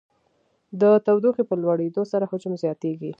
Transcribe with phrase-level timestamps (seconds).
[0.81, 3.09] د تودوخې په لوړېدو سره حجم زیاتیږي.